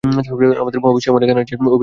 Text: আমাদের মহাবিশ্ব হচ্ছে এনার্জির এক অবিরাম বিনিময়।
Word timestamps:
আমাদের 0.65 0.81
মহাবিশ্ব 0.83 1.07
হচ্ছে 1.13 1.31
এনার্জির 1.31 1.53
এক 1.55 1.59
অবিরাম 1.59 1.69
বিনিময়। 1.69 1.79